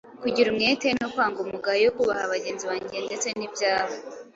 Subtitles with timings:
[0.21, 3.95] kugira umwete no kwanga umugayo, kubaha bagenzi bange ndetse n’ibyabo.